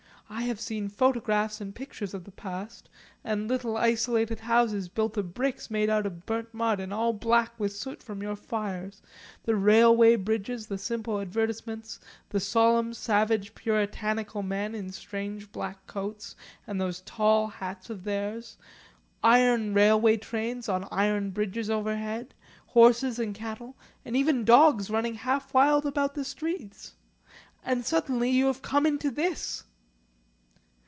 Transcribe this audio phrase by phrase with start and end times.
[0.33, 2.87] I have seen photographs and pictures of the past,
[3.21, 7.51] the little isolated houses built of bricks made out of burnt mud and all black
[7.59, 9.01] with soot from your fires,
[9.43, 16.37] the railway bridges, the simple advertisements, the solemn savage Puritanical men in strange black coats
[16.65, 18.55] and those tall hats of theirs,
[19.21, 22.33] iron railway trains on iron bridges overhead,
[22.67, 23.75] horses and cattle,
[24.05, 26.93] and even dogs running half wild about the streets.
[27.65, 29.65] And suddenly, you have come into this!"